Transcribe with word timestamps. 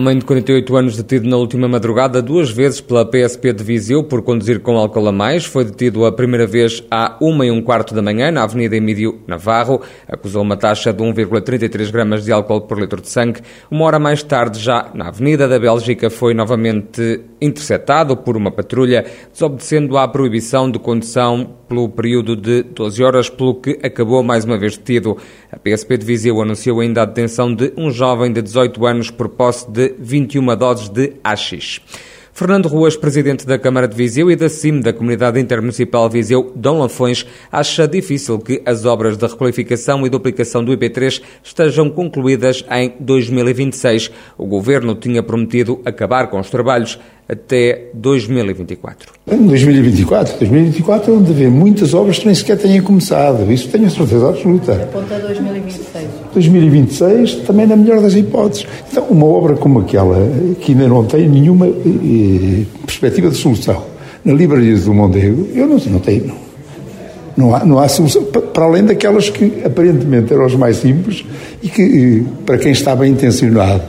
Homem 0.00 0.16
de 0.16 0.24
48 0.24 0.76
anos 0.78 0.96
detido 0.96 1.28
na 1.28 1.36
última 1.36 1.68
madrugada 1.68 2.22
duas 2.22 2.50
vezes 2.50 2.80
pela 2.80 3.04
PSP 3.04 3.52
de 3.52 3.62
Viseu 3.62 4.02
por 4.02 4.22
conduzir 4.22 4.60
com 4.60 4.78
álcool 4.78 5.08
a 5.08 5.12
mais. 5.12 5.44
Foi 5.44 5.62
detido 5.62 6.06
a 6.06 6.10
primeira 6.10 6.46
vez 6.46 6.82
à 6.90 7.18
uma 7.20 7.44
e 7.44 7.50
um 7.50 7.60
quarto 7.60 7.94
da 7.94 8.00
manhã 8.00 8.30
na 8.30 8.44
Avenida 8.44 8.74
Emílio 8.74 9.20
Navarro. 9.26 9.82
Acusou 10.08 10.40
uma 10.40 10.56
taxa 10.56 10.90
de 10.90 11.04
1,33 11.04 11.92
gramas 11.92 12.24
de 12.24 12.32
álcool 12.32 12.62
por 12.62 12.80
litro 12.80 13.02
de 13.02 13.10
sangue. 13.10 13.42
Uma 13.70 13.84
hora 13.84 13.98
mais 13.98 14.22
tarde, 14.22 14.58
já 14.58 14.90
na 14.94 15.08
Avenida 15.08 15.46
da 15.46 15.58
Bélgica, 15.58 16.08
foi 16.08 16.32
novamente 16.32 17.20
interceptado 17.38 18.16
por 18.16 18.38
uma 18.38 18.50
patrulha, 18.50 19.04
desobedecendo 19.30 19.98
à 19.98 20.08
proibição 20.08 20.70
de 20.70 20.78
condução 20.78 21.56
pelo 21.68 21.88
período 21.88 22.34
de 22.34 22.64
12 22.64 23.02
horas, 23.02 23.30
pelo 23.30 23.54
que 23.54 23.78
acabou 23.82 24.22
mais 24.22 24.44
uma 24.44 24.58
vez 24.58 24.76
detido. 24.76 25.16
A 25.52 25.56
PSP 25.56 25.96
de 25.98 26.04
Viseu 26.04 26.40
anunciou 26.42 26.80
ainda 26.80 27.02
a 27.02 27.04
detenção 27.04 27.54
de 27.54 27.72
um 27.76 27.90
jovem 27.90 28.32
de 28.32 28.42
18 28.42 28.84
anos 28.86 29.10
por 29.10 29.28
posse 29.28 29.70
de 29.70 29.89
21 29.98 30.56
doses 30.56 30.88
de 30.88 31.12
AX. 31.22 31.80
Fernando 32.40 32.68
Ruas, 32.68 32.96
presidente 32.96 33.46
da 33.46 33.58
Câmara 33.58 33.86
de 33.86 33.94
Viseu 33.94 34.30
e 34.30 34.34
da 34.34 34.48
CIM 34.48 34.80
da 34.80 34.94
Comunidade 34.94 35.38
Intermunicipal 35.38 36.08
Viseu, 36.08 36.50
Dom 36.56 36.78
Lafões, 36.78 37.26
acha 37.52 37.86
difícil 37.86 38.38
que 38.38 38.62
as 38.64 38.86
obras 38.86 39.18
de 39.18 39.26
requalificação 39.26 40.06
e 40.06 40.08
duplicação 40.08 40.64
do 40.64 40.72
IP3 40.72 41.20
estejam 41.44 41.90
concluídas 41.90 42.64
em 42.70 42.94
2026. 42.98 44.10
O 44.38 44.46
governo 44.46 44.94
tinha 44.94 45.22
prometido 45.22 45.82
acabar 45.84 46.28
com 46.28 46.40
os 46.40 46.48
trabalhos 46.48 46.98
até 47.28 47.90
2024. 47.94 49.12
Em 49.30 49.46
2024, 49.46 50.38
2024 50.38 51.12
é 51.12 51.16
onde 51.16 51.30
haver 51.30 51.50
muitas 51.50 51.94
obras 51.94 52.18
que 52.18 52.26
nem 52.26 52.34
sequer 52.34 52.56
tenham 52.56 52.82
começado. 52.82 53.52
Isso 53.52 53.68
tenho 53.68 53.86
a 53.86 53.90
certeza 53.90 54.28
absoluta. 54.28 54.72
Aponta 54.72 55.18
2026. 55.18 56.08
2026, 56.48 57.46
também 57.46 57.66
na 57.66 57.76
melhor 57.76 58.00
das 58.00 58.14
hipóteses. 58.14 58.66
Então, 58.90 59.04
uma 59.04 59.26
obra 59.26 59.54
como 59.54 59.80
aquela, 59.80 60.16
que 60.60 60.72
ainda 60.72 60.88
não 60.88 61.04
tem 61.04 61.28
nenhuma 61.28 61.66
eh, 61.66 62.64
perspectiva 62.84 63.28
de 63.28 63.36
solução, 63.36 63.84
na 64.24 64.32
livraria 64.32 64.76
do 64.76 64.94
Mondego, 64.94 65.48
eu 65.54 65.66
não, 65.66 65.76
não 65.76 65.98
tenho. 65.98 66.26
Não. 66.26 66.50
Não 67.36 67.54
há, 67.54 67.64
não 67.64 67.78
há 67.78 67.88
solução, 67.88 68.24
para 68.24 68.64
além 68.64 68.84
daquelas 68.84 69.30
que 69.30 69.62
aparentemente 69.64 70.32
eram 70.32 70.44
as 70.44 70.54
mais 70.54 70.76
simples 70.76 71.24
e 71.62 71.68
que, 71.68 72.24
eh, 72.26 72.30
para 72.44 72.58
quem 72.58 72.72
está 72.72 72.94
bem 72.94 73.12
intencionado, 73.12 73.82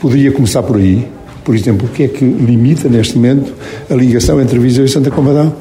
poderia 0.00 0.32
começar 0.32 0.62
por 0.62 0.76
aí 0.76 1.06
por 1.44 1.54
exemplo, 1.54 1.88
o 1.88 1.90
que 1.90 2.04
é 2.04 2.08
que 2.08 2.24
limita 2.24 2.88
neste 2.88 3.16
momento 3.16 3.52
a 3.90 3.94
ligação 3.94 4.40
entre 4.40 4.58
Viseu 4.58 4.84
e 4.84 4.88
Santa 4.88 5.10
Comadão? 5.10 5.52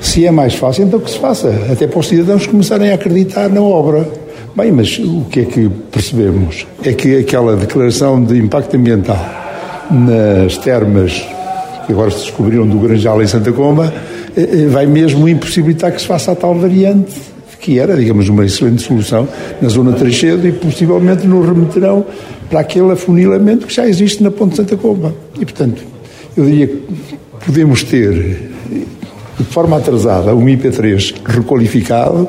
Se 0.00 0.26
é 0.26 0.30
mais 0.30 0.54
fácil, 0.54 0.84
então 0.84 1.00
que 1.00 1.10
se 1.10 1.18
faça, 1.18 1.48
até 1.70 1.86
para 1.86 1.98
os 1.98 2.08
cidadãos 2.08 2.46
começarem 2.46 2.90
a 2.90 2.94
acreditar 2.94 3.48
na 3.48 3.60
obra. 3.60 4.08
Bem, 4.54 4.72
mas 4.72 4.98
o 4.98 5.26
que 5.30 5.40
é 5.40 5.44
que 5.44 5.68
percebemos? 5.90 6.66
É 6.82 6.92
que 6.92 7.18
aquela 7.18 7.56
declaração 7.56 8.22
de 8.22 8.38
impacto 8.38 8.76
ambiental 8.76 9.18
nas 9.90 10.58
termas 10.58 11.12
que 11.86 11.92
agora 11.92 12.10
se 12.10 12.24
descobriram 12.24 12.66
do 12.66 12.78
Granjal 12.78 13.22
em 13.22 13.26
Santa 13.26 13.52
Comba 13.52 13.92
eh, 14.36 14.40
eh, 14.40 14.66
vai 14.66 14.86
mesmo 14.86 15.28
impossibilitar 15.28 15.92
que 15.92 16.00
se 16.00 16.06
faça 16.06 16.32
a 16.32 16.34
tal 16.34 16.54
variante 16.54 17.14
que 17.60 17.78
era, 17.78 17.94
digamos, 17.96 18.28
uma 18.28 18.44
excelente 18.44 18.82
solução 18.82 19.28
na 19.60 19.68
zona 19.68 19.92
Trechedo 19.92 20.48
e 20.48 20.52
possivelmente 20.52 21.26
nos 21.26 21.46
remeterão 21.46 22.04
para 22.48 22.60
aquele 22.60 22.90
afunilamento 22.90 23.66
que 23.66 23.74
já 23.74 23.86
existe 23.86 24.22
na 24.22 24.30
Ponte 24.30 24.56
Santa 24.56 24.76
Comba. 24.76 25.14
E, 25.38 25.44
portanto, 25.44 25.82
eu 26.36 26.44
diria 26.44 26.66
que 26.66 26.82
podemos 27.44 27.82
ter, 27.84 28.50
de 29.38 29.44
forma 29.44 29.76
atrasada, 29.76 30.34
um 30.34 30.46
IP3 30.46 31.14
requalificado, 31.24 32.28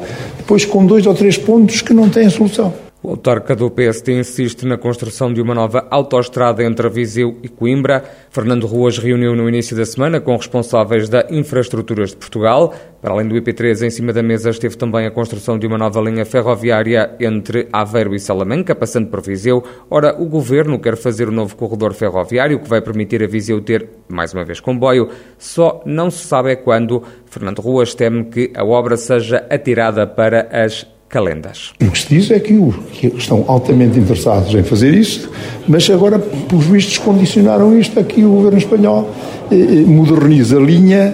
depois 0.51 0.65
com 0.65 0.85
dois 0.85 1.07
ou 1.07 1.13
três 1.13 1.37
pontos 1.37 1.81
que 1.81 1.93
não 1.93 2.09
têm 2.09 2.29
solução. 2.29 2.73
O 3.03 3.09
autarca 3.09 3.55
do 3.55 3.71
PSD 3.71 4.19
insiste 4.19 4.63
na 4.63 4.77
construção 4.77 5.33
de 5.33 5.41
uma 5.41 5.55
nova 5.55 5.87
autoestrada 5.89 6.63
entre 6.63 6.87
Viseu 6.87 7.35
e 7.41 7.49
Coimbra. 7.49 8.03
Fernando 8.29 8.67
Ruas 8.67 8.99
reuniu 8.99 9.35
no 9.35 9.49
início 9.49 9.75
da 9.75 9.83
semana 9.83 10.21
com 10.21 10.37
responsáveis 10.37 11.09
da 11.09 11.25
Infraestruturas 11.31 12.11
de 12.11 12.17
Portugal. 12.17 12.75
Para 13.01 13.13
além 13.13 13.27
do 13.27 13.33
IP3, 13.33 13.87
em 13.87 13.89
cima 13.89 14.13
da 14.13 14.21
mesa 14.21 14.51
esteve 14.51 14.77
também 14.77 15.07
a 15.07 15.11
construção 15.11 15.57
de 15.57 15.65
uma 15.65 15.79
nova 15.79 15.99
linha 15.99 16.23
ferroviária 16.23 17.15
entre 17.19 17.67
Aveiro 17.73 18.13
e 18.13 18.19
Salamanca, 18.19 18.75
passando 18.75 19.07
por 19.07 19.19
Viseu. 19.21 19.63
Ora, 19.89 20.15
o 20.21 20.27
governo 20.27 20.77
quer 20.77 20.95
fazer 20.95 21.27
o 21.27 21.31
um 21.31 21.35
novo 21.35 21.55
corredor 21.55 21.95
ferroviário 21.95 22.59
que 22.59 22.69
vai 22.69 22.81
permitir 22.81 23.23
a 23.23 23.27
Viseu 23.27 23.59
ter, 23.61 23.89
mais 24.07 24.31
uma 24.31 24.45
vez, 24.45 24.59
comboio. 24.59 25.09
Só 25.39 25.81
não 25.87 26.11
se 26.11 26.23
sabe 26.27 26.51
é 26.51 26.55
quando. 26.55 27.01
Fernando 27.25 27.63
Ruas 27.63 27.95
teme 27.95 28.25
que 28.25 28.51
a 28.55 28.63
obra 28.63 28.95
seja 28.95 29.43
atirada 29.49 30.05
para 30.05 30.47
as 30.51 30.85
calendas. 31.11 31.73
O 31.81 31.91
que 31.91 31.99
se 31.99 32.07
diz 32.07 32.31
é 32.31 32.39
que, 32.39 32.57
que 32.93 33.07
estão 33.17 33.43
altamente 33.47 33.99
interessados 33.99 34.55
em 34.55 34.63
fazer 34.63 34.93
isso, 34.93 35.29
mas 35.67 35.87
agora, 35.89 36.17
pelos 36.17 36.65
vistos, 36.65 36.97
condicionaram 36.97 37.77
isto 37.77 37.99
a 37.99 38.03
que 38.03 38.23
o 38.23 38.29
governo 38.29 38.57
espanhol 38.57 39.09
eh, 39.51 39.55
eh, 39.55 39.65
moderniza 39.85 40.57
a 40.57 40.61
linha 40.61 41.13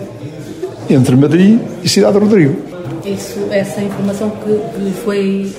entre 0.89 1.15
Madrid 1.15 1.59
e 1.83 1.89
Cidade 1.89 2.17
Rodrigo. 2.17 2.55
Isso, 3.03 3.39
essa 3.49 3.81
informação 3.81 4.29
que, 4.29 4.53
que 4.53 4.91
foi 5.03 5.51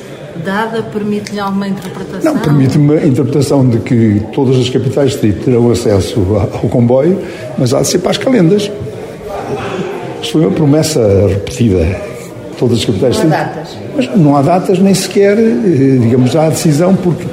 dada 0.45 0.83
permite-lhe 0.83 1.41
alguma 1.41 1.67
interpretação? 1.67 2.35
Não, 2.35 2.41
permite 2.41 2.79
uma 2.79 2.97
interpretação 2.97 3.69
de 3.69 3.79
que 3.79 4.23
todas 4.33 4.57
as 4.57 4.69
capitais 4.69 5.17
terão 5.17 5.71
acesso 5.71 6.21
ao 6.37 6.69
comboio, 6.69 7.21
mas 7.59 7.75
há 7.75 7.81
de 7.81 7.89
ser 7.89 7.99
para 7.99 8.13
as 8.13 8.19
calendas. 8.19 8.71
Isto 10.23 10.33
foi 10.33 10.43
uma 10.43 10.53
promessa 10.53 11.01
repetida 11.27 12.08
todas 12.59 12.79
as 12.79 12.85
capitais 12.85 13.17
não 13.17 13.25
há 13.25 13.29
datas. 13.29 13.79
Mas 13.97 14.17
não 14.17 14.37
há 14.37 14.43
datas, 14.43 14.79
nem 14.79 14.93
sequer, 14.93 15.39
eh, 15.39 15.99
digamos, 16.01 16.35
há 16.37 16.49
decisão, 16.49 16.95
porque, 16.95 17.25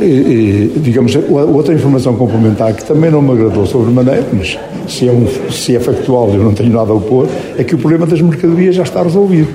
eh, 0.00 0.70
eh, 0.74 0.78
digamos, 0.78 1.16
outra 1.28 1.74
informação 1.74 2.16
complementar 2.16 2.72
que 2.74 2.84
também 2.84 3.10
não 3.10 3.22
me 3.22 3.32
agradou 3.32 3.66
sobre 3.66 3.92
maneira, 3.92 4.24
mas 4.32 4.58
se 4.88 5.08
é, 5.08 5.12
um, 5.12 5.26
se 5.50 5.76
é 5.76 5.80
factual, 5.80 6.30
eu 6.30 6.42
não 6.42 6.54
tenho 6.54 6.72
nada 6.72 6.90
a 6.90 6.94
opor, 6.94 7.28
é 7.58 7.62
que 7.62 7.74
o 7.74 7.78
problema 7.78 8.06
das 8.06 8.20
mercadorias 8.20 8.74
já 8.74 8.82
está 8.82 9.02
resolvido. 9.02 9.48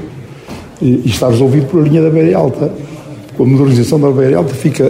E 0.82 1.02
está 1.06 1.28
resolvido 1.28 1.66
por 1.66 1.82
a 1.82 1.84
linha 1.84 2.02
da 2.02 2.10
Beira 2.10 2.38
Alta. 2.38 2.72
Com 3.36 3.44
a 3.44 3.46
modernização 3.46 4.00
da 4.00 4.10
Beira 4.12 4.38
Alta 4.38 4.54
fica 4.54 4.90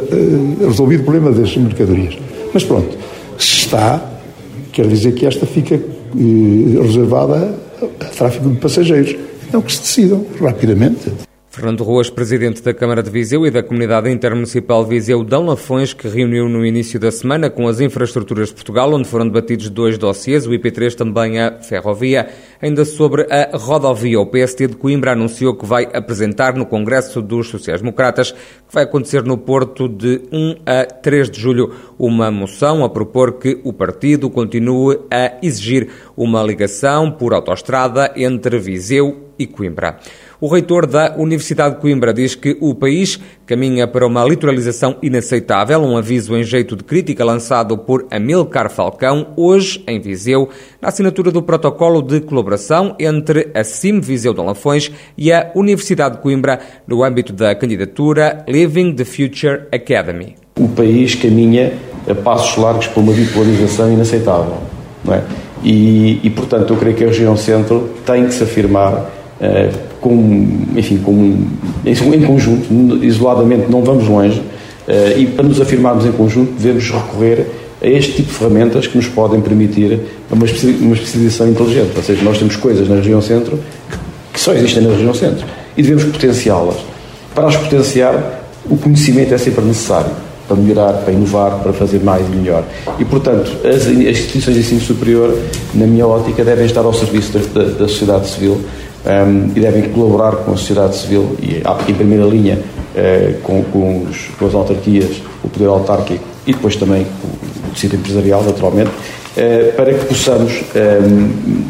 resolvido 0.61 1.01
o 1.01 1.03
problema 1.03 1.31
das 1.31 1.57
mercadorias. 1.57 2.15
Mas 2.53 2.63
pronto, 2.63 2.95
se 3.39 3.61
está, 3.61 3.99
quer 4.71 4.85
dizer 4.85 5.13
que 5.13 5.25
esta 5.25 5.47
fica 5.47 5.79
reservada 6.79 7.55
a 7.99 8.05
tráfego 8.05 8.51
de 8.51 8.57
passageiros. 8.57 9.15
Então 9.49 9.63
que 9.63 9.71
se 9.73 9.79
decidam 9.79 10.25
rapidamente. 10.39 11.11
Fernando 11.49 11.83
Ruas, 11.83 12.07
presidente 12.07 12.61
da 12.61 12.71
Câmara 12.71 13.01
de 13.01 13.09
Viseu 13.09 13.47
e 13.47 13.49
da 13.49 13.63
Comunidade 13.63 14.11
Intermunicipal 14.11 14.85
Viseu 14.85 15.23
Dão 15.23 15.43
Lafões, 15.43 15.91
que 15.91 16.07
reuniu 16.07 16.47
no 16.47 16.63
início 16.63 16.99
da 16.99 17.11
semana 17.11 17.49
com 17.49 17.67
as 17.67 17.79
infraestruturas 17.81 18.49
de 18.49 18.53
Portugal, 18.53 18.93
onde 18.93 19.09
foram 19.09 19.25
debatidos 19.25 19.67
dois 19.67 19.97
dossiês, 19.97 20.45
o 20.45 20.51
IP3 20.51 20.93
também 20.93 21.39
a 21.39 21.59
ferrovia. 21.59 22.29
Ainda 22.61 22.83
sobre 22.83 23.25
a 23.31 23.55
rodovia, 23.55 24.19
o 24.19 24.25
PST 24.25 24.67
de 24.67 24.75
Coimbra 24.75 25.13
anunciou 25.13 25.55
que 25.55 25.65
vai 25.65 25.87
apresentar 25.93 26.55
no 26.55 26.65
Congresso 26.65 27.21
dos 27.21 27.47
Sociais-Democratas, 27.47 28.33
que 28.33 28.73
vai 28.73 28.83
acontecer 28.83 29.23
no 29.23 29.37
Porto 29.37 29.87
de 29.87 30.23
1 30.29 30.55
a 30.65 30.83
3 30.83 31.29
de 31.29 31.39
julho, 31.39 31.73
uma 31.97 32.29
moção 32.29 32.83
a 32.83 32.89
propor 32.89 33.39
que 33.39 33.61
o 33.63 33.71
partido 33.71 34.29
continue 34.29 34.99
a 35.09 35.37
exigir 35.41 35.89
uma 36.17 36.43
ligação 36.43 37.09
por 37.09 37.33
autoestrada 37.33 38.11
entre 38.17 38.59
Viseu 38.59 39.29
e 39.39 39.47
Coimbra. 39.47 39.97
O 40.41 40.47
reitor 40.47 40.85
da 40.85 41.15
Universidade 41.15 41.75
de 41.75 41.81
Coimbra 41.81 42.13
diz 42.13 42.35
que 42.35 42.57
o 42.59 42.75
país 42.75 43.19
caminha 43.49 43.87
para 43.87 44.05
uma 44.05 44.23
litoralização 44.23 44.97
inaceitável, 45.01 45.81
um 45.81 45.97
aviso 45.97 46.37
em 46.37 46.43
jeito 46.43 46.75
de 46.75 46.83
crítica 46.83 47.25
lançado 47.25 47.75
por 47.79 48.05
Amilcar 48.11 48.69
Falcão, 48.69 49.29
hoje 49.35 49.83
em 49.87 49.99
Viseu, 49.99 50.49
na 50.79 50.89
assinatura 50.89 51.31
do 51.31 51.41
protocolo 51.41 52.03
de 52.03 52.21
colaboração 52.21 52.95
entre 52.99 53.49
a 53.55 53.63
CIM 53.63 54.01
Viseu 54.01 54.35
de 54.35 54.41
Lafões 54.41 54.91
e 55.17 55.33
a 55.33 55.51
Universidade 55.55 56.17
de 56.17 56.21
Coimbra 56.21 56.59
no 56.85 57.03
âmbito 57.03 57.33
da 57.33 57.55
candidatura 57.55 58.45
Living 58.47 58.93
the 58.93 59.03
Future 59.03 59.63
Academy. 59.73 60.35
O 60.59 60.67
país 60.67 61.15
caminha 61.15 61.73
a 62.07 62.13
passos 62.13 62.55
largos 62.55 62.85
para 62.85 63.01
uma 63.01 63.13
bipolarização 63.13 63.91
inaceitável, 63.91 64.57
não 65.03 65.15
é? 65.15 65.23
E, 65.63 66.19
e, 66.23 66.29
portanto, 66.29 66.71
eu 66.71 66.77
creio 66.77 66.95
que 66.95 67.03
a 67.03 67.07
região 67.07 67.35
centro 67.35 67.89
tem 68.05 68.27
que 68.27 68.33
se 68.35 68.43
afirmar 68.43 68.93
uh, 68.93 69.88
com, 70.01 70.65
enfim, 70.75 70.97
com, 70.97 71.45
em, 71.85 72.21
conjunto, 72.21 73.03
isoladamente 73.03 73.69
não 73.69 73.83
vamos 73.83 74.07
longe, 74.07 74.39
uh, 74.39 75.17
e 75.17 75.25
para 75.27 75.43
nos 75.43 75.59
afirmarmos 75.59 76.05
em 76.05 76.11
conjunto 76.11 76.53
devemos 76.57 76.89
recorrer 76.89 77.47
a 77.81 77.87
este 77.87 78.13
tipo 78.13 78.29
de 78.29 78.35
ferramentas 78.35 78.87
que 78.87 78.97
nos 78.97 79.07
podem 79.07 79.39
permitir 79.39 79.99
uma, 80.29 80.45
especialização 80.45 81.49
inteligente. 81.49 81.91
Ou 81.95 82.03
seja, 82.03 82.23
nós 82.23 82.37
temos 82.37 82.55
coisas 82.55 82.87
na 82.89 82.95
região 82.95 83.21
centro 83.21 83.59
que, 84.33 84.39
só 84.39 84.53
existem 84.53 84.83
na 84.83 84.91
região 84.91 85.13
centro 85.13 85.45
e 85.75 85.81
devemos 85.81 86.03
potenciá-las. 86.05 86.77
Para 87.33 87.47
as 87.47 87.55
potenciar, 87.55 88.43
o 88.69 88.77
conhecimento 88.77 89.33
é 89.33 89.37
sempre 89.37 89.63
necessário 89.63 90.11
para 90.47 90.57
melhorar, 90.57 90.93
para 90.93 91.13
inovar, 91.13 91.59
para 91.59 91.71
fazer 91.71 91.99
mais 91.99 92.25
e 92.25 92.35
melhor. 92.35 92.63
E, 92.97 93.05
portanto, 93.05 93.51
as, 93.65 93.87
instituições 93.87 94.55
de 94.55 94.61
ensino 94.61 94.81
superior, 94.81 95.37
na 95.75 95.85
minha 95.85 96.07
ótica, 96.07 96.43
devem 96.43 96.65
estar 96.65 96.81
ao 96.81 96.93
serviço 96.93 97.37
da, 97.37 97.63
da 97.63 97.87
sociedade 97.87 98.27
civil 98.27 98.59
um, 99.05 99.51
e 99.55 99.59
devem 99.59 99.83
colaborar 99.89 100.37
com 100.37 100.51
a 100.51 100.57
sociedade 100.57 100.95
civil 100.97 101.35
e, 101.41 101.61
em 101.89 101.93
primeira 101.93 102.25
linha, 102.25 102.57
uh, 102.59 103.39
com, 103.41 103.63
com, 103.63 104.03
os, 104.03 104.27
com, 104.37 104.45
as 104.47 104.53
autarquias, 104.53 105.21
o 105.43 105.49
poder 105.49 105.67
autárquico 105.67 106.23
e 106.45 106.53
depois 106.53 106.75
também 106.75 107.03
o, 107.23 107.67
o 107.67 107.71
tecido 107.73 107.95
empresarial, 107.95 108.43
naturalmente, 108.43 108.89
uh, 108.89 109.73
para 109.75 109.93
que 109.93 110.05
possamos 110.05 110.61
um, 110.75 111.63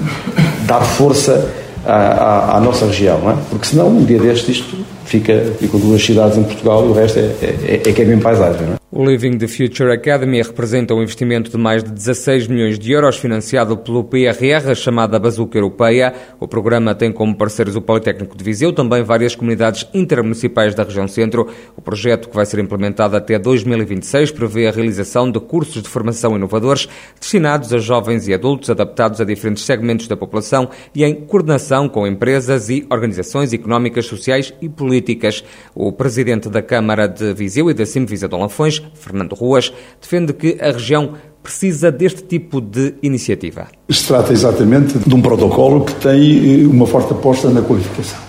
dar 0.66 0.82
força 0.82 1.50
à, 1.86 1.94
à, 1.94 2.58
à, 2.58 2.60
nossa 2.60 2.86
região, 2.86 3.20
não 3.20 3.32
é? 3.32 3.38
porque 3.50 3.68
senão, 3.68 3.88
um 3.88 4.04
dia 4.04 4.20
deste, 4.20 4.52
isto 4.52 4.78
fica, 5.06 5.54
ficam 5.60 5.80
duas 5.80 6.04
cidades 6.04 6.38
em 6.38 6.44
Portugal 6.44 6.86
e 6.86 6.90
o 6.90 6.94
resto 6.94 7.20
é, 7.20 7.22
é, 7.42 7.82
é 7.90 7.92
que 7.92 8.02
é 8.02 8.06
bem 8.06 8.20
paisagem. 8.20 8.68
Não 8.68 8.74
é? 8.74 8.79
O 8.92 9.06
Living 9.06 9.38
the 9.38 9.48
Future 9.48 9.94
Academy 9.94 10.42
representa 10.42 10.96
um 10.96 11.04
investimento 11.04 11.52
de 11.52 11.58
mais 11.58 11.84
de 11.84 11.92
16 11.92 12.48
milhões 12.48 12.80
de 12.80 12.92
euros 12.92 13.18
financiado 13.18 13.78
pelo 13.78 14.04
PRR, 14.04 14.72
a 14.72 14.74
chamada 14.74 15.20
Bazuca 15.20 15.60
Europeia. 15.60 16.12
O 16.40 16.48
programa 16.48 16.96
tem 16.96 17.12
como 17.12 17.36
parceiros 17.36 17.76
o 17.76 17.84
Politécnico 17.84 18.36
de 18.36 18.44
Viseu, 18.44 18.74
também 18.74 19.04
várias 19.04 19.36
comunidades 19.36 19.88
intermunicipais 19.94 20.74
da 20.74 20.84
região 20.84 21.08
centro. 21.08 21.48
O 21.78 21.82
projeto, 21.84 22.30
que 22.30 22.36
vai 22.36 22.48
ser 22.48 22.58
implementado 22.62 23.16
até 23.16 23.38
2026, 23.38 24.32
prevê 24.32 24.68
a 24.68 24.72
realização 24.72 25.32
de 25.32 25.40
cursos 25.40 25.84
de 25.84 25.88
formação 25.88 26.36
inovadores 26.36 26.90
destinados 27.20 27.72
a 27.72 27.78
jovens 27.78 28.28
e 28.28 28.34
adultos, 28.34 28.72
adaptados 28.72 29.22
a 29.22 29.24
diferentes 29.24 29.66
segmentos 29.66 30.08
da 30.08 30.18
população 30.18 30.68
e 30.96 31.04
em 31.04 31.14
coordenação 31.14 31.88
com 31.88 32.08
empresas 32.08 32.72
e 32.72 32.88
organizações 32.90 33.54
económicas, 33.54 34.08
sociais 34.08 34.52
e 34.60 34.68
políticas. 34.68 35.44
O 35.76 35.92
presidente 35.92 36.50
da 36.50 36.64
Câmara 36.64 37.06
de 37.06 37.36
Viseu 37.36 37.70
e 37.70 37.74
da 37.76 37.86
Simvisa 37.86 38.28
de 38.28 38.36
Lafões 38.36 38.79
Fernando 38.94 39.34
Ruas, 39.34 39.72
defende 40.02 40.34
que 40.34 40.58
a 40.60 40.72
região 40.72 41.14
precisa 41.42 41.92
deste 41.92 42.24
tipo 42.24 42.62
de 42.62 42.96
iniciativa. 43.02 43.68
Se 43.90 44.06
trata 44.06 44.34
exatamente 44.34 44.98
de 45.00 45.16
um 45.16 45.22
protocolo 45.22 45.86
que 45.86 45.94
tem 45.96 46.64
eh, 46.64 46.68
uma 46.68 46.86
forte 46.86 47.14
aposta 47.14 47.50
na 47.50 47.62
qualificação. 47.62 48.20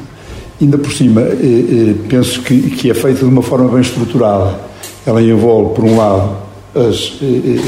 Ainda 0.61 0.79
por 0.79 0.93
cima, 0.93 1.23
eh, 1.23 1.35
eh, 1.35 1.95
penso 2.09 2.41
que, 2.43 2.91
é 2.91 2.95
feita 2.95 3.21
de 3.21 3.25
uma 3.25 3.43
forma 3.43 3.69
bem 3.69 3.81
estruturada. 3.81 4.59
Ela 5.05 5.23
envolve, 5.23 5.75
por 5.75 5.85
um 5.85 5.97
lado, 5.97 6.37
as 6.75 7.21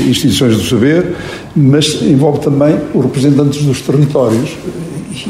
instituições 0.06 0.56
do 0.56 0.62
saber, 0.62 1.16
mas 1.56 2.00
envolve 2.02 2.40
também 2.40 2.78
os 2.94 3.02
representantes 3.02 3.62
dos 3.64 3.80
territórios. 3.80 4.50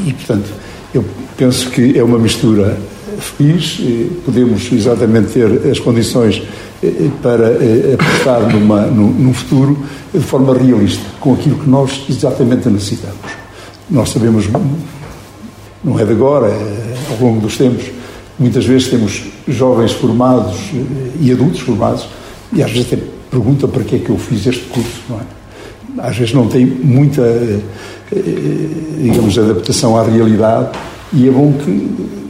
E, 0.05 0.13
portanto, 0.13 0.49
eu 0.93 1.03
penso 1.35 1.69
que 1.71 1.97
é 1.97 2.03
uma 2.03 2.19
mistura 2.19 2.77
feliz, 3.23 3.79
podemos 4.25 4.71
exatamente 4.71 5.33
ter 5.33 5.69
as 5.71 5.79
condições 5.79 6.41
eh, 6.83 7.09
para 7.21 7.47
eh, 7.47 7.95
apostar 7.97 8.41
numa, 8.53 8.81
num, 8.81 9.33
futuro 9.33 9.77
de 10.13 10.19
forma 10.19 10.53
realista, 10.53 11.03
com 11.21 11.33
aquilo 11.33 11.57
que 11.57 11.69
nós 11.69 12.03
exatamente 12.09 12.67
necessitamos. 12.67 13.17
Nós 13.89 14.09
sabemos, 14.09 14.49
não 15.83 15.97
é 15.97 16.03
de 16.03 16.11
agora, 16.11 16.47
é 16.47 16.95
ao 17.09 17.25
longo 17.25 17.39
dos 17.39 17.57
tempos, 17.57 17.85
muitas 18.37 18.65
vezes 18.65 18.89
temos 18.89 19.23
jovens 19.47 19.93
formados 19.93 20.57
e 21.21 21.31
adultos 21.31 21.61
formados, 21.61 22.05
e 22.51 22.61
às 22.61 22.71
vezes 22.71 22.91
até 22.91 23.01
perguntam 23.31 23.69
para 23.69 23.83
que 23.83 23.95
é 23.95 23.99
que 23.99 24.09
eu 24.09 24.17
fiz 24.17 24.45
este 24.45 24.65
curso, 24.65 25.01
não 25.09 25.19
é? 25.19 26.07
Às 26.07 26.17
vezes 26.17 26.33
não 26.33 26.47
tem 26.47 26.65
muita, 26.65 27.21
digamos, 28.97 29.37
adaptação 29.37 29.95
à 29.95 30.03
realidade, 30.03 30.77
e 31.13 31.27
é 31.27 31.31
bom 31.31 31.53
que 31.53 32.22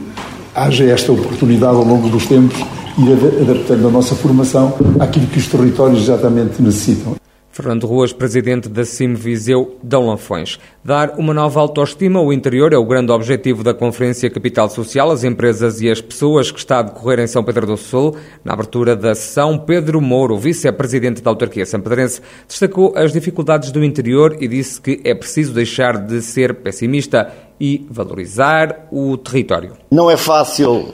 haja 0.54 0.84
esta 0.84 1.12
oportunidade 1.12 1.76
ao 1.76 1.84
longo 1.84 2.08
dos 2.08 2.26
tempos 2.26 2.56
ir 2.98 3.42
adaptando 3.42 3.88
a 3.88 3.90
nossa 3.90 4.14
formação 4.14 4.74
àquilo 5.00 5.26
que 5.26 5.38
os 5.38 5.48
territórios 5.48 6.02
exatamente 6.02 6.62
necessitam. 6.62 7.16
Fernando 7.54 7.86
Ruas, 7.86 8.12
presidente 8.12 8.68
da 8.68 8.84
CIM 8.84 9.14
Viseu 9.14 9.78
Dão 9.80 10.08
Lanfões. 10.08 10.58
Dar 10.84 11.14
uma 11.16 11.32
nova 11.32 11.60
autoestima 11.60 12.18
ao 12.18 12.32
interior 12.32 12.72
é 12.72 12.76
o 12.76 12.84
grande 12.84 13.12
objetivo 13.12 13.62
da 13.62 13.72
Conferência 13.72 14.28
Capital 14.28 14.68
Social, 14.68 15.08
as 15.12 15.22
empresas 15.22 15.80
e 15.80 15.88
as 15.88 16.00
pessoas 16.00 16.50
que 16.50 16.58
está 16.58 16.80
a 16.80 16.82
decorrer 16.82 17.20
em 17.20 17.28
São 17.28 17.44
Pedro 17.44 17.64
do 17.64 17.76
Sul. 17.76 18.16
Na 18.44 18.54
abertura 18.54 18.96
da 18.96 19.14
sessão, 19.14 19.56
Pedro 19.56 20.00
Mouro, 20.00 20.36
vice-presidente 20.36 21.22
da 21.22 21.30
autarquia 21.30 21.64
sampedrense, 21.64 22.20
destacou 22.48 22.92
as 22.96 23.12
dificuldades 23.12 23.70
do 23.70 23.84
interior 23.84 24.36
e 24.40 24.48
disse 24.48 24.80
que 24.80 25.00
é 25.04 25.14
preciso 25.14 25.54
deixar 25.54 25.96
de 25.96 26.22
ser 26.22 26.56
pessimista 26.56 27.32
e 27.60 27.86
valorizar 27.88 28.88
o 28.90 29.16
território. 29.16 29.74
Não 29.92 30.10
é 30.10 30.16
fácil 30.16 30.92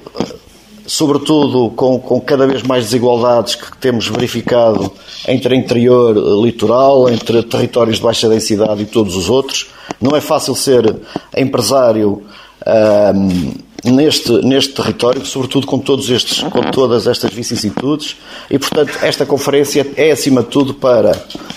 sobretudo 0.86 1.70
com, 1.70 1.98
com 1.98 2.20
cada 2.20 2.46
vez 2.46 2.62
mais 2.62 2.84
desigualdades 2.84 3.54
que 3.54 3.76
temos 3.78 4.08
verificado 4.08 4.90
entre 5.26 5.54
interior 5.56 6.16
litoral, 6.42 7.08
entre 7.08 7.42
territórios 7.42 7.96
de 7.96 8.02
baixa 8.02 8.28
densidade 8.28 8.82
e 8.82 8.86
todos 8.86 9.16
os 9.16 9.28
outros. 9.30 9.70
Não 10.00 10.16
é 10.16 10.20
fácil 10.20 10.54
ser 10.54 10.96
empresário 11.36 12.22
neste, 13.84 14.32
neste 14.44 14.74
território, 14.74 15.24
sobretudo 15.24 15.66
com, 15.66 15.78
todos 15.78 16.10
estes, 16.10 16.42
com 16.42 16.62
todas 16.70 17.06
estas 17.06 17.32
vicissitudes, 17.32 18.16
e 18.50 18.58
portanto 18.58 18.98
esta 19.02 19.24
conferência 19.24 19.86
é 19.96 20.10
acima 20.10 20.42
de 20.42 20.48
tudo 20.48 20.74
para, 20.74 21.12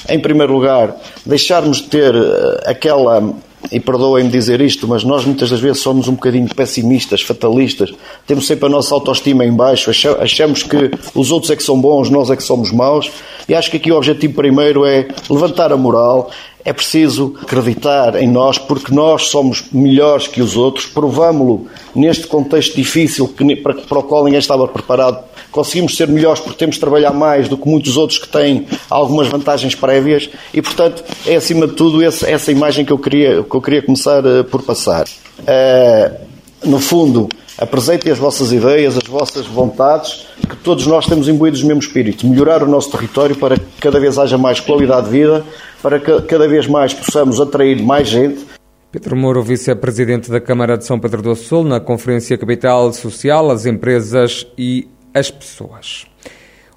em 0.09 0.19
primeiro 0.19 0.53
lugar, 0.53 0.95
deixarmos 1.25 1.77
de 1.77 1.83
ter 1.83 2.15
eh, 2.15 2.63
aquela 2.65 3.33
e 3.71 3.79
perdoem-me 3.79 4.29
dizer 4.29 4.61
isto, 4.61 4.87
mas 4.87 5.03
nós 5.03 5.25
muitas 5.25 5.49
das 5.49 5.59
vezes 5.59 5.81
somos 5.81 6.07
um 6.07 6.13
bocadinho 6.13 6.47
pessimistas, 6.53 7.21
fatalistas, 7.21 7.93
temos 8.27 8.45
sempre 8.45 8.65
a 8.65 8.69
nossa 8.69 8.93
autoestima 8.93 9.45
em 9.45 9.53
baixo, 9.53 9.91
achamos 10.19 10.63
que 10.63 10.91
os 11.15 11.31
outros 11.31 11.51
é 11.51 11.55
que 11.55 11.63
são 11.63 11.79
bons, 11.79 12.09
nós 12.09 12.29
é 12.29 12.35
que 12.35 12.43
somos 12.43 12.71
maus, 12.71 13.11
e 13.47 13.55
acho 13.55 13.71
que 13.71 13.77
aqui 13.77 13.91
o 13.91 13.97
objetivo 13.97 14.33
primeiro 14.33 14.85
é 14.85 15.07
levantar 15.29 15.71
a 15.71 15.77
moral, 15.77 16.29
é 16.65 16.71
preciso 16.71 17.35
acreditar 17.41 18.15
em 18.15 18.27
nós, 18.27 18.57
porque 18.57 18.93
nós 18.93 19.23
somos 19.23 19.65
melhores 19.71 20.27
que 20.27 20.41
os 20.41 20.55
outros, 20.55 20.85
provámo-lo 20.85 21.67
neste 21.93 22.25
contexto 22.25 22.75
difícil 22.75 23.33
para, 23.61 23.99
o 23.99 24.03
qual 24.03 24.23
ninguém 24.23 24.39
estava 24.39 24.67
preparado. 24.67 25.32
Conseguimos 25.53 25.95
ser 25.95 26.07
melhores 26.07 26.41
porque 26.41 26.57
temos 26.57 26.75
de 26.75 26.81
trabalhar 26.81 27.11
mais 27.11 27.47
do 27.47 27.55
que 27.55 27.69
muitos 27.69 27.95
outros 27.95 28.17
que 28.17 28.27
têm 28.27 28.65
algumas 28.89 29.27
vantagens 29.27 29.75
prévias 29.75 30.27
e, 30.51 30.63
portanto, 30.63 31.03
é 31.27 31.35
acima 31.35 31.67
de 31.67 31.73
tudo 31.73 32.03
essa, 32.03 32.51
imagem 32.51 32.83
que 32.83 32.91
eu 32.91 32.97
queria, 32.97 33.43
que 33.43 33.55
eu 33.55 33.61
queria 33.61 33.83
começar 33.83 34.25
uh, 34.25 34.43
por 34.45 34.63
passar. 34.63 35.05
Uh, 35.41 36.17
no 36.65 36.79
fundo, 36.79 37.29
apresentem 37.55 38.11
as 38.11 38.17
vossas 38.17 38.51
ideias, 38.51 38.97
as 38.97 39.07
vossas 39.07 39.45
vontades, 39.45 40.25
que 40.49 40.55
todos 40.55 40.87
nós 40.87 41.05
temos 41.05 41.27
imbuídos 41.27 41.61
o 41.61 41.67
mesmo 41.67 41.81
espírito. 41.81 42.25
Melhorar 42.25 42.63
o 42.63 42.67
nosso 42.67 42.89
território 42.89 43.35
para 43.35 43.55
que 43.55 43.79
cada 43.79 43.99
vez 43.99 44.17
haja 44.17 44.39
mais 44.39 44.59
qualidade 44.59 45.05
de 45.05 45.11
vida, 45.11 45.45
para 45.83 45.99
que 45.99 46.19
cada 46.23 46.47
vez 46.47 46.65
mais 46.65 46.95
possamos 46.95 47.39
atrair 47.39 47.79
mais 47.79 48.07
gente. 48.07 48.43
Pedro 48.91 49.15
Mouro, 49.15 49.43
vice-presidente 49.43 50.31
da 50.31 50.41
Câmara 50.41 50.79
de 50.79 50.85
São 50.85 50.99
Pedro 50.99 51.21
do 51.21 51.35
Sul, 51.35 51.63
na 51.63 51.79
Conferência 51.79 52.35
Capital 52.39 52.91
Social, 52.91 53.51
as 53.51 53.67
empresas 53.67 54.47
e 54.57 54.87
as 55.13 55.29
pessoas. 55.29 56.05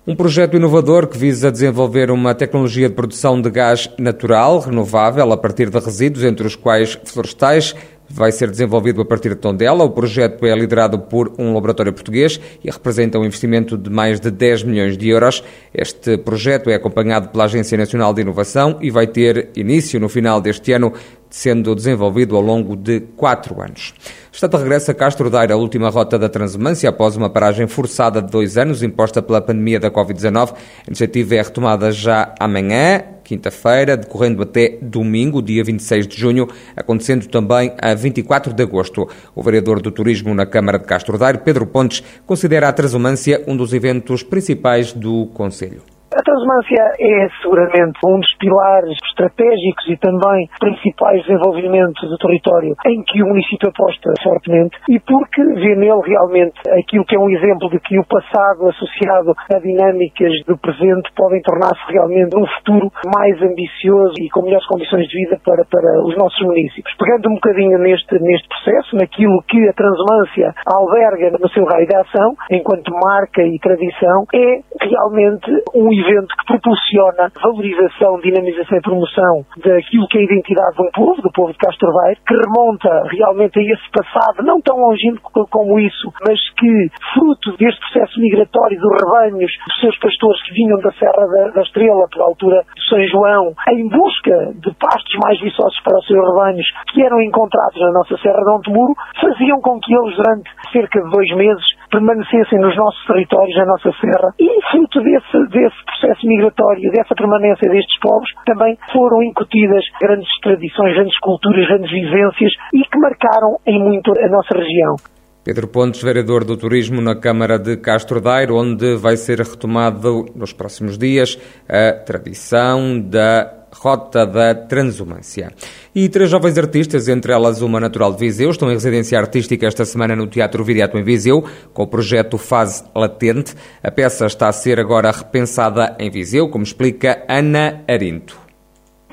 Um 0.07 0.15
projeto 0.15 0.57
inovador 0.57 1.09
que 1.09 1.19
visa 1.19 1.51
desenvolver 1.51 2.13
uma 2.13 2.33
tecnologia 2.33 2.89
de 2.89 2.95
produção 2.95 3.41
de 3.41 3.51
gás 3.51 3.91
natural, 3.99 4.61
renovável, 4.61 5.33
a 5.33 5.37
partir 5.37 5.69
de 5.69 5.79
resíduos, 5.81 6.23
entre 6.23 6.47
os 6.47 6.55
quais 6.55 6.97
florestais, 7.05 7.75
vai 8.09 8.31
ser 8.31 8.51
desenvolvido 8.51 9.03
a 9.03 9.05
partir 9.05 9.31
de 9.31 9.35
Tondela. 9.37 9.85
O 9.85 9.91
projeto 9.91 10.47
é 10.47 10.55
liderado 10.55 10.99
por 10.99 11.33
um 11.39 11.53
laboratório 11.53 11.93
português 11.93 12.41
e 12.63 12.71
representa 12.71 13.19
um 13.19 13.25
investimento 13.25 13.77
de 13.77 13.91
mais 13.91 14.21
de 14.21 14.31
10 14.31 14.63
milhões 14.63 14.97
de 14.97 15.09
euros. 15.09 15.43
Este 15.75 16.17
projeto 16.17 16.71
é 16.71 16.75
acompanhado 16.75 17.29
pela 17.29 17.45
Agência 17.45 17.77
Nacional 17.77 18.15
de 18.15 18.23
Inovação 18.23 18.79
e 18.81 18.91
vai 18.91 19.07
ter 19.07 19.51
início 19.57 19.99
no 19.99 20.09
final 20.09 20.41
deste 20.41 20.73
ano, 20.73 20.93
sendo 21.31 21.75
desenvolvido 21.75 22.37
ao 22.37 22.43
longo 22.43 22.77
de 22.77 23.01
quatro 23.17 23.61
anos. 23.61 23.95
Está 24.33 24.47
de 24.47 24.57
regresso 24.59 24.91
a 24.91 24.95
Castro 24.95 25.31
Daire, 25.31 25.53
a 25.53 25.57
última 25.57 25.89
rota 25.89 26.19
da 26.19 26.29
Transumância, 26.29 26.91
após 26.91 27.17
uma 27.17 27.31
paragem 27.31 27.67
forçada 27.67 28.21
de 28.21 28.31
dois 28.31 28.59
anos 28.59 28.83
imposta 28.83 29.23
pela 29.23 29.41
pandemia 29.41 29.81
da 29.81 29.91
Covid-19. 29.91 30.53
A 30.53 30.57
iniciativa 30.89 31.37
é 31.37 31.43
retomada 31.43 31.91
já 31.91 32.35
amanhã, 32.39 33.03
quinta-feira, 33.25 33.97
decorrendo 33.97 34.43
até 34.43 34.79
domingo, 34.83 35.41
dia 35.41 35.65
26 35.65 36.07
de 36.07 36.17
junho, 36.21 36.49
acontecendo 36.77 37.27
também 37.29 37.73
a 37.81 37.95
24 37.95 38.53
de 38.53 38.63
agosto. 38.63 39.09
O 39.35 39.43
vereador 39.43 39.81
do 39.81 39.91
Turismo 39.91 40.35
na 40.35 40.45
Câmara 40.45 40.79
de 40.79 40.85
Castro 40.85 41.17
Daire, 41.17 41.39
Pedro 41.39 41.67
Pontes, 41.67 42.03
considera 42.27 42.69
a 42.69 42.73
Transumância 42.73 43.43
um 43.47 43.57
dos 43.57 43.73
eventos 43.73 44.23
principais 44.23 44.93
do 44.93 45.27
Conselho. 45.33 45.96
A 46.17 46.23
transumância 46.25 46.81
é 46.99 47.29
seguramente 47.43 48.01
um 48.09 48.19
dos 48.19 48.35
pilares 48.39 48.97
estratégicos 49.05 49.85
e 49.87 49.99
também 49.99 50.49
principais 50.59 51.21
desenvolvimentos 51.27 52.09
do 52.09 52.17
território 52.17 52.75
em 52.87 53.05
que 53.05 53.23
o 53.23 53.27
município 53.27 53.69
aposta 53.69 54.15
fortemente 54.25 54.79
e 54.89 54.99
porque 54.99 55.45
vê 55.61 55.77
nele 55.77 56.01
realmente 56.07 56.57
aquilo 56.73 57.05
que 57.05 57.17
é 57.17 57.19
um 57.21 57.29
exemplo 57.29 57.69
de 57.69 57.79
que 57.81 57.99
o 57.99 58.07
passado 58.09 58.65
associado 58.65 59.37
a 59.53 59.59
dinâmicas 59.59 60.33
do 60.47 60.57
presente 60.57 61.13
podem 61.15 61.43
tornar-se 61.43 61.85
realmente 61.93 62.33
um 62.33 62.47
futuro 62.47 62.91
mais 63.15 63.37
ambicioso 63.43 64.15
e 64.19 64.31
com 64.31 64.41
melhores 64.41 64.67
condições 64.69 65.07
de 65.09 65.21
vida 65.21 65.39
para, 65.45 65.67
para 65.69 66.01
os 66.01 66.17
nossos 66.17 66.41
municípios. 66.41 66.97
Pegando 66.97 67.29
um 67.29 67.35
bocadinho 67.35 67.77
neste, 67.77 68.19
neste 68.21 68.49
processo, 68.49 68.97
naquilo 68.97 69.45
que 69.47 69.69
a 69.69 69.73
transumância 69.75 70.55
alberga 70.65 71.37
no 71.39 71.49
seu 71.51 71.67
raio 71.67 71.87
de 71.87 71.95
ação, 71.95 72.35
enquanto 72.51 72.91
marca 73.05 73.43
e 73.43 73.59
tradição, 73.59 74.25
é 74.33 74.65
realmente 74.81 75.51
um 75.75 75.93
evento 75.93 76.06
evento 76.07 76.35
que 76.37 76.47
proporciona 76.47 77.31
valorização, 77.43 78.21
dinamização 78.21 78.79
e 78.79 78.83
promoção 78.83 79.35
daquilo 79.59 80.09
que 80.09 80.19
é 80.19 80.21
a 80.21 80.25
identidade 80.25 80.77
de 80.77 80.83
um 80.83 80.91
povo, 80.93 81.23
do 81.23 81.33
povo 81.33 81.53
de 81.53 81.59
Castro 81.59 81.91
Daire, 81.93 82.21
que 82.27 82.35
remonta 82.35 82.91
realmente 83.11 83.59
a 83.59 83.63
esse 83.63 83.91
passado, 83.91 84.43
não 84.45 84.61
tão 84.61 84.79
longínquo 84.79 85.47
como 85.51 85.79
isso, 85.81 86.13
mas 86.27 86.39
que, 86.57 86.91
fruto 87.13 87.57
deste 87.57 87.81
processo 87.81 88.21
migratório 88.21 88.79
dos 88.79 88.93
rebanhos, 89.03 89.51
dos 89.67 89.81
seus 89.81 89.99
pastores 89.99 90.43
que 90.45 90.55
vinham 90.55 90.79
da 90.79 90.93
Serra 90.93 91.27
da, 91.27 91.51
da 91.51 91.63
Estrela, 91.63 92.09
pela 92.11 92.27
altura 92.27 92.63
de 92.75 92.89
São 92.89 93.03
João, 93.09 93.55
em 93.73 93.89
busca 93.89 94.53
de 94.55 94.73
pastos 94.79 95.15
mais 95.25 95.41
viçosos 95.41 95.79
para 95.83 95.99
os 95.99 96.07
seus 96.07 96.25
rebanhos, 96.27 96.67
que 96.93 97.03
eram 97.03 97.21
encontrados 97.23 97.81
na 97.81 97.93
nossa 97.93 98.17
Serra 98.19 98.41
de 98.43 98.51
Ontemuro, 98.51 98.95
faziam 99.21 99.61
com 99.61 99.79
que 99.81 99.95
eles, 99.95 100.17
durante 100.17 100.51
cerca 100.73 101.01
de 101.03 101.11
dois 101.11 101.37
meses, 101.37 101.65
permanecessem 101.91 102.59
nos 102.61 102.77
nossos 102.77 103.07
territórios, 103.07 103.57
na 103.57 103.67
nossa 103.67 103.91
serra. 104.01 104.35
E, 104.39 104.63
fruto 104.71 105.01
desse, 105.01 105.39
desse 105.49 105.85
processo 106.01 106.27
migratório, 106.27 106.91
dessa 106.91 107.15
permanência 107.15 107.69
destes 107.71 107.99
povos, 108.01 108.29
também 108.45 108.77
foram 108.93 109.23
incutidas 109.23 109.85
grandes 110.01 110.29
tradições, 110.41 110.95
grandes 110.95 111.19
culturas, 111.21 111.67
grandes 111.67 111.91
vivências 111.91 112.53
e 112.73 112.83
que 112.83 112.99
marcaram 112.99 113.59
em 113.67 113.79
muito 113.79 114.13
a 114.19 114.29
nossa 114.29 114.57
região. 114.57 114.97
Pedro 115.45 115.69
Pontes, 115.69 116.03
vereador 116.03 116.45
do 116.45 116.57
Turismo 116.57 117.01
na 117.01 117.15
Câmara 117.15 117.57
de 117.57 117.77
Castro 117.77 118.21
Daire, 118.21 118.53
onde 118.53 118.97
vai 118.97 119.17
ser 119.17 119.39
retomado 119.39 120.27
nos 120.35 120.53
próximos 120.53 120.99
dias 120.99 121.39
a 121.69 121.93
tradição 122.05 123.01
da 123.01 123.66
Rota 123.81 124.27
da 124.27 124.55
Transumância. 124.55 125.51
E 125.95 126.09
três 126.09 126.31
jovens 126.31 126.59
artistas, 126.59 127.09
entre 127.09 127.33
elas 127.33 127.63
uma 127.63 127.81
natural 127.81 128.13
de 128.13 128.19
Viseu, 128.19 128.51
estão 128.51 128.69
em 128.69 128.73
residência 128.73 129.19
artística 129.19 129.67
esta 129.67 129.85
semana 129.85 130.17
no 130.17 130.27
Teatro 130.27 130.65
Viriato 130.65 130.99
em 130.99 131.05
Viseu, 131.05 131.43
com 131.73 131.83
o 131.83 131.87
projeto 131.87 132.39
Fase 132.39 132.85
Latente. 132.95 133.55
A 133.83 133.91
peça 133.91 134.27
está 134.27 134.49
a 134.49 134.53
ser 134.53 134.81
agora 134.81 135.11
repensada 135.11 135.97
em 135.99 136.11
Viseu, 136.11 136.49
como 136.49 136.65
explica 136.65 137.25
Ana 137.29 137.83
Arinto. 137.89 138.37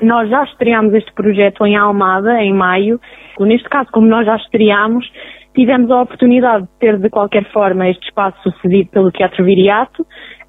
Nós 0.02 0.28
já 0.28 0.42
estreámos 0.44 0.92
este 0.94 1.12
projeto 1.12 1.64
em 1.64 1.76
Almada, 1.76 2.42
em 2.42 2.52
maio. 2.52 3.00
Neste 3.38 3.68
caso, 3.68 3.90
como 3.92 4.06
nós 4.06 4.26
já 4.26 4.36
estreámos, 4.36 5.06
tivemos 5.54 5.90
a 5.90 6.02
oportunidade 6.02 6.64
de 6.64 6.70
ter, 6.80 6.98
de 6.98 7.08
qualquer 7.08 7.50
forma, 7.52 7.88
este 7.88 8.06
espaço 8.06 8.36
sucedido 8.42 8.90
pelo 8.90 9.12
Teatro 9.12 9.44
Viriato, 9.44 10.04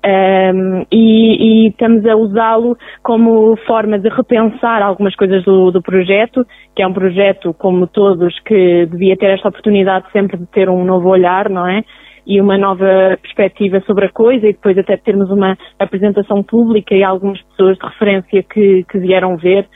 um, 0.05 0.85
e, 0.91 1.65
e, 1.65 1.67
estamos 1.69 2.05
a 2.05 2.15
usá-lo 2.15 2.77
como 3.01 3.57
forma 3.65 3.97
de 3.97 4.07
repensar 4.07 4.83
algumas 4.83 5.15
coisas 5.15 5.43
do, 5.43 5.71
do, 5.71 5.81
projeto, 5.81 6.45
que 6.75 6.83
é 6.83 6.87
um 6.87 6.93
projeto, 6.93 7.55
como 7.55 7.87
todos, 7.87 8.39
que 8.41 8.85
devia 8.85 9.17
ter 9.17 9.31
esta 9.31 9.49
oportunidade 9.49 10.05
sempre 10.11 10.37
de 10.37 10.45
ter 10.47 10.69
um 10.69 10.85
novo 10.85 11.09
olhar, 11.09 11.49
não 11.49 11.67
é? 11.67 11.83
E 12.27 12.39
uma 12.39 12.55
nova 12.55 13.17
perspectiva 13.19 13.81
sobre 13.87 14.05
a 14.05 14.09
coisa, 14.09 14.47
e 14.47 14.53
depois 14.53 14.77
até 14.77 14.95
termos 14.95 15.31
uma 15.31 15.57
apresentação 15.79 16.43
pública 16.43 16.93
e 16.93 17.03
algumas 17.03 17.41
pessoas 17.41 17.75
de 17.77 17.85
referência 17.85 18.43
que, 18.43 18.83
que 18.83 18.99
vieram 18.99 19.37
ver 19.37 19.67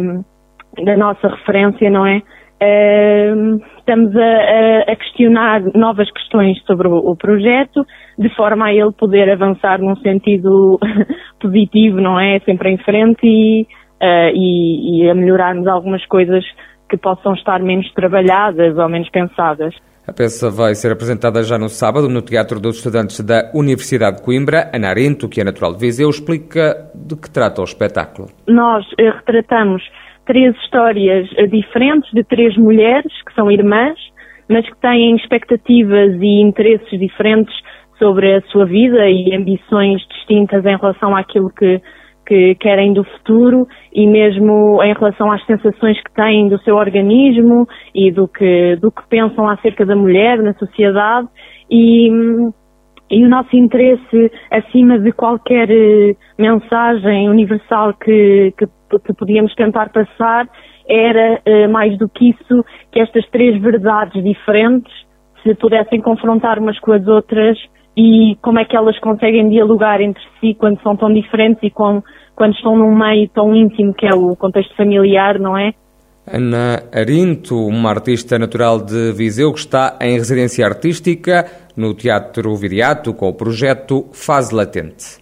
um, 0.00 0.24
da 0.82 0.96
nossa 0.96 1.28
referência, 1.28 1.90
não 1.90 2.06
é? 2.06 2.22
Estamos 3.78 4.14
a, 4.16 4.92
a, 4.92 4.96
questionar 4.96 5.62
novas 5.74 6.10
questões 6.10 6.62
sobre 6.64 6.88
o, 6.88 6.96
o, 6.96 7.16
projeto, 7.16 7.84
de 8.18 8.28
forma 8.34 8.66
a 8.66 8.74
ele 8.74 8.92
poder 8.92 9.30
avançar 9.30 9.80
num 9.80 9.96
sentido 9.96 10.78
positivo, 11.40 12.00
não 12.00 12.18
é? 12.18 12.38
Sempre 12.40 12.70
em 12.70 12.78
frente 12.78 13.26
e, 13.26 13.62
uh, 14.02 14.30
e, 14.34 15.02
e 15.02 15.10
a 15.10 15.14
melhorarmos 15.14 15.66
algumas 15.66 16.04
coisas 16.06 16.44
que 16.88 16.96
possam 16.96 17.34
estar 17.34 17.60
menos 17.60 17.90
trabalhadas 17.92 18.76
ou 18.76 18.88
menos 18.88 19.08
pensadas. 19.10 19.74
A 20.06 20.12
peça 20.12 20.50
vai 20.50 20.74
ser 20.74 20.90
apresentada 20.90 21.44
já 21.44 21.56
no 21.56 21.68
sábado 21.68 22.08
no 22.08 22.20
Teatro 22.22 22.58
dos 22.58 22.78
Estudantes 22.78 23.20
da 23.20 23.52
Universidade 23.54 24.16
de 24.16 24.22
Coimbra. 24.24 24.68
Ana 24.74 24.88
Arinto, 24.88 25.28
que 25.28 25.40
é 25.40 25.44
natural 25.44 25.72
de 25.74 25.78
Viseu, 25.78 26.10
explica 26.10 26.90
de 26.92 27.14
que 27.14 27.30
trata 27.30 27.60
o 27.60 27.64
espetáculo. 27.64 28.28
Nós 28.48 28.84
eh, 28.98 29.10
retratamos 29.10 29.80
três 30.24 30.54
histórias 30.56 31.28
eh, 31.36 31.46
diferentes 31.46 32.10
de 32.12 32.22
três 32.24 32.56
mulheres 32.56 33.12
que 33.26 33.34
são 33.34 33.50
irmãs, 33.50 33.98
mas 34.48 34.68
que 34.68 34.76
têm 34.80 35.16
expectativas 35.16 36.14
e 36.20 36.40
interesses 36.40 36.98
diferentes 36.98 37.54
sobre 37.98 38.34
a 38.34 38.40
sua 38.42 38.66
vida 38.66 39.08
e 39.08 39.34
ambições 39.34 40.02
distintas 40.08 40.64
em 40.64 40.76
relação 40.76 41.14
àquilo 41.14 41.50
que, 41.50 41.80
que 42.26 42.54
querem 42.56 42.92
do 42.92 43.04
futuro 43.04 43.66
e 43.92 44.06
mesmo 44.06 44.82
em 44.82 44.92
relação 44.92 45.30
às 45.30 45.44
sensações 45.46 46.00
que 46.02 46.12
têm 46.12 46.48
do 46.48 46.58
seu 46.62 46.76
organismo 46.76 47.68
e 47.94 48.10
do 48.10 48.26
que, 48.26 48.76
do 48.76 48.90
que 48.90 49.02
pensam 49.08 49.48
acerca 49.48 49.86
da 49.86 49.94
mulher 49.94 50.38
na 50.42 50.52
sociedade. 50.54 51.28
E, 51.70 52.08
e 53.10 53.24
o 53.24 53.28
nosso 53.28 53.54
interesse 53.56 54.32
acima 54.50 54.98
de 54.98 55.12
qualquer 55.12 55.70
eh, 55.70 56.16
mensagem 56.38 57.28
universal 57.28 57.94
que, 57.94 58.52
que 58.58 58.66
que 59.00 59.12
podíamos 59.12 59.54
tentar 59.54 59.90
passar 59.90 60.48
era, 60.88 61.40
uh, 61.46 61.70
mais 61.70 61.96
do 61.98 62.08
que 62.08 62.30
isso, 62.30 62.64
que 62.90 63.00
estas 63.00 63.26
três 63.30 63.60
verdades 63.60 64.22
diferentes 64.22 64.92
se 65.42 65.54
pudessem 65.54 66.00
confrontar 66.00 66.58
umas 66.58 66.78
com 66.80 66.92
as 66.92 67.06
outras 67.06 67.58
e 67.96 68.36
como 68.40 68.58
é 68.58 68.64
que 68.64 68.76
elas 68.76 68.98
conseguem 69.00 69.48
dialogar 69.48 70.00
entre 70.00 70.22
si 70.40 70.54
quando 70.54 70.80
são 70.82 70.96
tão 70.96 71.12
diferentes 71.12 71.62
e 71.62 71.70
com, 71.70 72.02
quando 72.34 72.54
estão 72.54 72.76
num 72.76 72.94
meio 72.94 73.28
tão 73.28 73.54
íntimo 73.54 73.92
que 73.92 74.06
é 74.06 74.14
o 74.14 74.34
contexto 74.36 74.74
familiar, 74.76 75.38
não 75.38 75.56
é? 75.56 75.74
Ana 76.26 76.84
Arinto, 76.92 77.56
uma 77.66 77.90
artista 77.90 78.38
natural 78.38 78.80
de 78.80 79.12
Viseu 79.12 79.52
que 79.52 79.58
está 79.58 79.98
em 80.00 80.14
residência 80.14 80.64
artística 80.64 81.44
no 81.76 81.94
Teatro 81.94 82.54
Viriato 82.54 83.12
com 83.12 83.28
o 83.28 83.34
projeto 83.34 84.06
Fase 84.12 84.54
Latente. 84.54 85.20